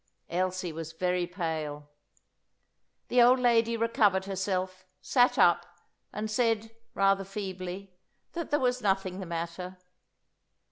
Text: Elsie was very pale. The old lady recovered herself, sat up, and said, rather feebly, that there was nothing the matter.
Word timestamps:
Elsie 0.31 0.71
was 0.73 0.93
very 0.93 1.27
pale. 1.27 1.87
The 3.09 3.21
old 3.21 3.39
lady 3.39 3.77
recovered 3.77 4.25
herself, 4.25 4.83
sat 4.99 5.37
up, 5.37 5.67
and 6.11 6.27
said, 6.31 6.71
rather 6.95 7.23
feebly, 7.23 7.93
that 8.33 8.49
there 8.49 8.59
was 8.59 8.81
nothing 8.81 9.19
the 9.19 9.27
matter. 9.27 9.77